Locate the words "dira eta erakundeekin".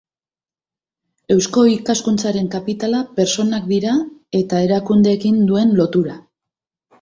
3.73-5.39